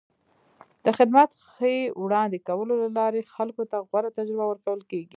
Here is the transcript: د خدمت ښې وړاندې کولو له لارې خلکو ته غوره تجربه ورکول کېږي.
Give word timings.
د 0.85 0.87
خدمت 0.97 1.29
ښې 1.51 1.75
وړاندې 2.03 2.37
کولو 2.47 2.73
له 2.83 2.89
لارې 2.97 3.29
خلکو 3.35 3.63
ته 3.71 3.77
غوره 3.87 4.09
تجربه 4.17 4.45
ورکول 4.47 4.81
کېږي. 4.91 5.09